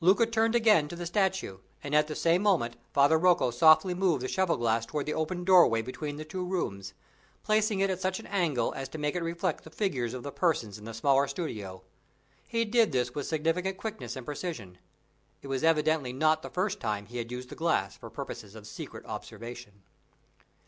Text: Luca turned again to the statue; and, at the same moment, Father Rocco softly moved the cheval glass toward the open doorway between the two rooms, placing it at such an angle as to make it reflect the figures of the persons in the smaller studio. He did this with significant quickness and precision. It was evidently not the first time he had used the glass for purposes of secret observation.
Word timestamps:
Luca 0.00 0.26
turned 0.26 0.56
again 0.56 0.88
to 0.88 0.96
the 0.96 1.06
statue; 1.06 1.58
and, 1.84 1.94
at 1.94 2.08
the 2.08 2.16
same 2.16 2.42
moment, 2.42 2.74
Father 2.92 3.16
Rocco 3.16 3.52
softly 3.52 3.94
moved 3.94 4.22
the 4.22 4.26
cheval 4.26 4.56
glass 4.56 4.84
toward 4.84 5.06
the 5.06 5.14
open 5.14 5.44
doorway 5.44 5.82
between 5.82 6.16
the 6.16 6.24
two 6.24 6.44
rooms, 6.44 6.94
placing 7.44 7.78
it 7.78 7.88
at 7.88 8.00
such 8.00 8.18
an 8.18 8.26
angle 8.26 8.72
as 8.74 8.88
to 8.88 8.98
make 8.98 9.14
it 9.14 9.22
reflect 9.22 9.62
the 9.62 9.70
figures 9.70 10.14
of 10.14 10.24
the 10.24 10.32
persons 10.32 10.78
in 10.80 10.84
the 10.84 10.92
smaller 10.92 11.28
studio. 11.28 11.84
He 12.48 12.64
did 12.64 12.90
this 12.90 13.14
with 13.14 13.28
significant 13.28 13.76
quickness 13.78 14.16
and 14.16 14.26
precision. 14.26 14.78
It 15.42 15.46
was 15.46 15.62
evidently 15.62 16.12
not 16.12 16.42
the 16.42 16.50
first 16.50 16.80
time 16.80 17.06
he 17.06 17.18
had 17.18 17.30
used 17.30 17.48
the 17.48 17.54
glass 17.54 17.96
for 17.96 18.10
purposes 18.10 18.56
of 18.56 18.66
secret 18.66 19.06
observation. 19.06 19.84